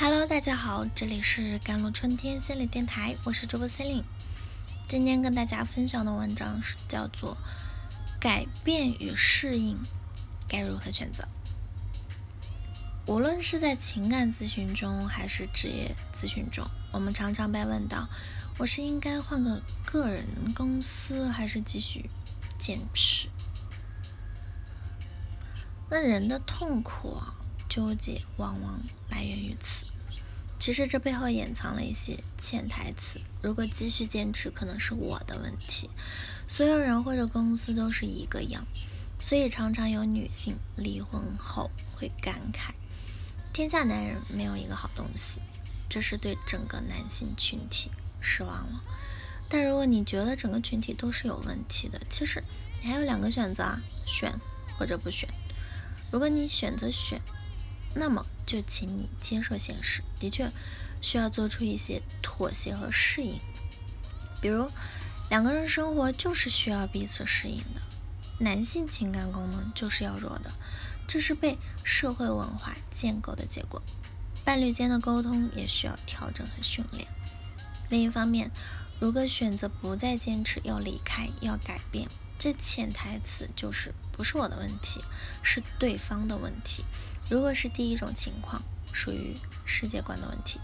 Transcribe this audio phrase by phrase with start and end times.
[0.00, 4.04] Hello，大家好，这里是甘露春天心理电台，我是主播 c e l i n e
[4.86, 7.36] 今天跟大家分享的文章是叫做
[8.20, 9.76] 《改变与适应
[10.46, 11.24] 该如何选择》。
[13.12, 18.08] 无论是在情感咨询中，还是职业咨询中，我们常常被问到：
[18.56, 20.24] 我是应该换个个人
[20.54, 22.08] 公司，还是继续
[22.56, 23.28] 坚持？
[25.90, 27.34] 那人的痛苦啊。
[27.68, 29.86] 纠结往往来源于此，
[30.58, 33.20] 其实这背后掩藏了一些潜台词。
[33.42, 35.90] 如果继续坚持，可能是我的问题。
[36.46, 38.66] 所有人或者公司都是一个样，
[39.20, 42.70] 所以常常有女性离婚后会感慨：
[43.52, 45.40] 天下男人没有一个好东西。
[45.90, 47.90] 这是对整个男性群体
[48.20, 48.82] 失望了。
[49.48, 52.42] 但如果你觉得整个群体都是有问题的，其实
[52.82, 54.38] 你还有两个选择啊，选
[54.78, 55.28] 或者不选。
[56.10, 57.22] 如果你选择选，
[57.94, 60.50] 那么就请你接受现实，的确
[61.00, 63.40] 需要做出一些妥协和适应。
[64.40, 64.70] 比如
[65.30, 67.80] 两个人生活就是需要彼此适应的，
[68.38, 70.52] 男性情感功能就是要弱的，
[71.06, 73.82] 这是被社会文化建构的结果。
[74.44, 77.06] 伴侣间的沟通也需要调整和训练。
[77.90, 78.50] 另一方面，
[79.00, 82.08] 如果选择不再坚持，要离开，要改变。
[82.38, 85.02] 这潜台词就是不是我的问题，
[85.42, 86.84] 是对方的问题。
[87.30, 88.62] 如果是第一种情况，
[88.92, 90.58] 属于世界观的问题；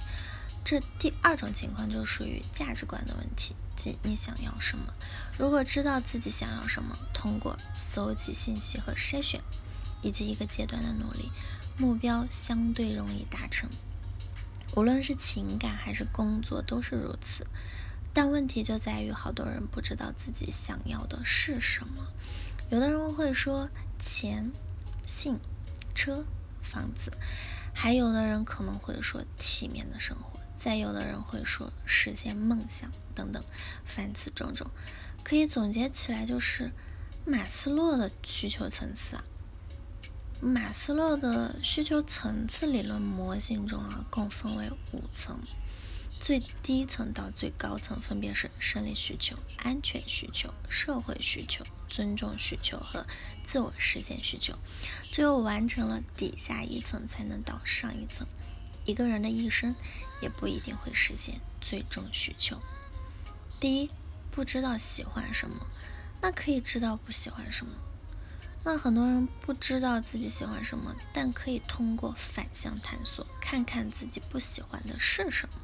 [0.65, 4.95] 这第二种情况就属于价值观的问题，即你想要什么。
[5.39, 9.43] 如果知道自己想要什么，通过搜集信息和筛选，
[10.03, 11.31] 以及一个阶段的努力，
[11.77, 13.69] 目标相对容易达成。
[14.75, 17.47] 无论是情感还是工作，都是如此。
[18.13, 22.07] 但问题就在于，好多人不知道自己想要的是什么。
[22.71, 23.69] 有的人会说
[23.99, 24.51] 钱、
[25.07, 25.39] 性、
[25.95, 26.25] 车、
[26.65, 27.13] 房子，
[27.73, 33.45] 还有的人可能会说体面的生活，再有的人会说实现梦想等等，
[33.85, 34.69] 凡此种种，
[35.23, 36.73] 可以总结起来就是
[37.25, 39.25] 马斯洛的需求层次啊。
[40.41, 45.39] 马斯洛的需求层次理论模型中啊，共分为五层。
[46.25, 53.05] 最低层到最高层分别是生理需求、安全需求、社会需求、尊重需求和
[53.45, 54.55] 自我实现需求。
[55.13, 58.27] 只有完成了底下一层，才能到上一层。
[58.87, 59.75] 一个人的一生
[60.23, 62.59] 也不一定会实现最终需求。
[63.61, 63.91] 第一，
[64.31, 65.67] 不知道喜欢什么，
[66.23, 67.73] 那可以知道不喜欢什么。
[68.65, 75.57] 那很多人不知道自己喜欢什么，但可以通过反向探索，看看自己不喜欢的是什么。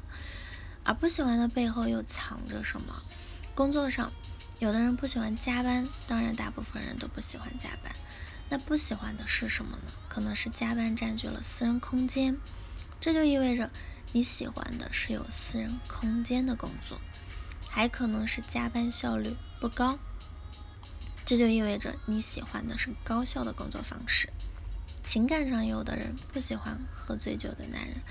[0.83, 2.93] 而不喜欢的背后又藏着什么？
[3.53, 4.11] 工作上，
[4.59, 7.93] 有的人不喜欢加班，当然大部分人都不喜欢加班。
[8.49, 9.91] 那不喜欢的是什么呢？
[10.09, 12.37] 可能是加班占据了私人空间，
[12.99, 13.69] 这就意味着
[14.11, 16.97] 你喜欢的是有私人空间的工作；
[17.69, 19.97] 还可能是加班效率不高，
[21.23, 24.29] 这就意味着你喜欢的是高效的工作方式。
[25.03, 28.01] 情感上，有的人不喜欢喝醉酒的男人，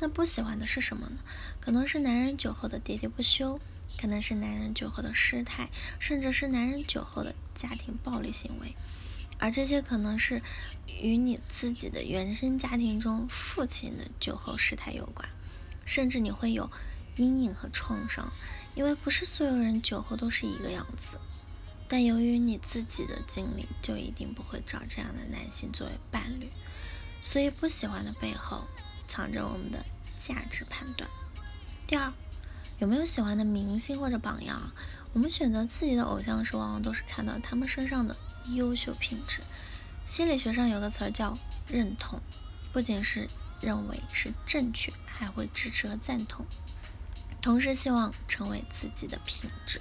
[0.00, 1.18] 那不喜欢的是什么呢？
[1.60, 3.60] 可能是男人酒后的喋喋不休，
[4.00, 8.74] 可能是男人酒后的失态，甚至是男人酒后的家庭暴力行为，
[9.38, 10.42] 而这些可能是
[10.86, 15.28] 与你自己的原生家庭中父亲的酒后失态有关，
[15.84, 16.70] 甚至你会有
[17.16, 18.32] 阴影和创伤，
[18.74, 21.18] 因为不是所有人酒后都是一个样子。
[21.88, 26.48] 但由于你自己的经历，就一定不会找这样的男性作为伴侣，
[27.22, 28.66] 所以不喜欢的背后
[29.08, 29.84] 藏着我们的
[30.20, 31.08] 价值判断。
[31.86, 32.12] 第二，
[32.78, 34.70] 有没有喜欢的明星或者榜样？
[35.14, 38.14] 我们选择自己的偶像时，往往都是看到他们身上的
[38.50, 39.40] 优秀品质。
[40.04, 42.20] 心理学上有个词儿叫认同，
[42.72, 43.28] 不仅是
[43.62, 46.44] 认为是正确，还会支持和赞同，
[47.40, 49.80] 同时希望成为自己的品质。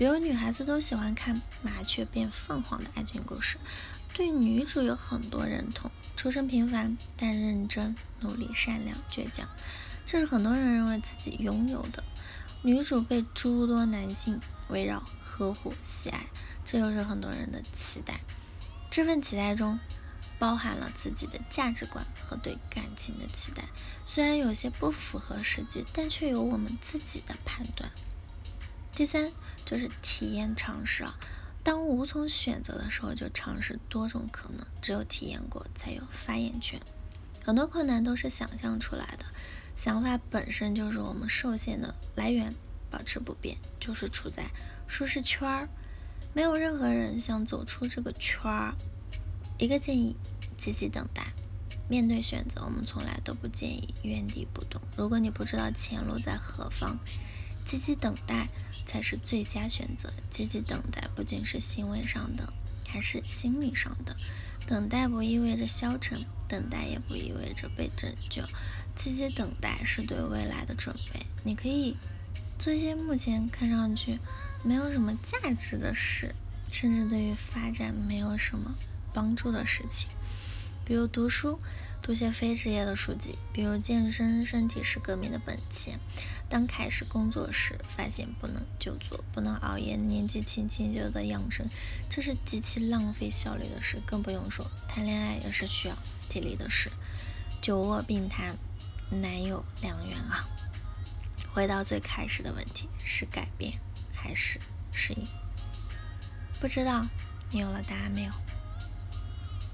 [0.00, 3.58] 比如女孩子都喜欢看麻雀变凤凰的爱情故事，
[4.14, 9.46] 对女主有很多认同，出身平凡但认真、努力、善良、倔强，
[10.06, 12.02] 这是很多人认为自己拥有的。
[12.62, 16.24] 女主被诸多男性围绕、呵护、喜爱，
[16.64, 18.20] 这又是很多人的期待。
[18.88, 19.78] 这份期待中
[20.38, 23.64] 包含了自己的价值观和对感情的期待，
[24.06, 27.90] 虽然有些不符合实际，但却有我们自己的判断。
[28.92, 29.30] 第三
[29.64, 31.14] 就是体验尝试啊，
[31.62, 34.66] 当无从选择的时候，就尝试多种可能。
[34.80, 36.80] 只有体验过，才有发言权。
[37.44, 39.24] 很多困难都是想象出来的，
[39.76, 42.54] 想法本身就是我们受限的来源。
[42.92, 44.50] 保持不变，就是处在
[44.88, 45.68] 舒适圈儿。
[46.32, 48.74] 没有任何人想走出这个圈儿。
[49.58, 50.16] 一个建议：
[50.58, 51.32] 积极等待。
[51.88, 54.82] 面对选择，我们从来都不建议原地不动。
[54.96, 56.98] 如果你不知道前路在何方，
[57.70, 58.48] 积极等待
[58.84, 60.12] 才是最佳选择。
[60.28, 62.52] 积极等待不仅是行为上的，
[62.84, 64.16] 还是心理上的。
[64.66, 68.42] 等待不意味着消沉，等待也不意味着被拯救。
[68.96, 71.24] 积极等待是对未来的准备。
[71.44, 71.96] 你可以
[72.58, 74.18] 做一些目前看上去
[74.64, 76.34] 没有什么价值的事，
[76.72, 78.74] 甚至对于发展没有什么
[79.14, 80.08] 帮助的事情，
[80.84, 81.56] 比如读书，
[82.10, 86.00] 读些非职业的书籍；比如健身，身体是革命的本钱。
[86.48, 91.64] 当开始工作时，发现不能久坐，不能熬夜，年纪轻轻就得养生，
[92.08, 94.02] 这是极其浪费效率的事。
[94.04, 95.96] 更不用说谈恋爱也是需要
[96.28, 96.90] 体力的事，
[97.62, 98.54] 久卧病榻。
[99.10, 100.48] 难有良缘啊！
[101.52, 103.78] 回到最开始的问题，是改变
[104.12, 104.58] 还是
[104.92, 105.24] 适应？
[106.60, 107.06] 不知道
[107.52, 108.32] 你有了答案没有？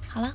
[0.07, 0.35] 好了，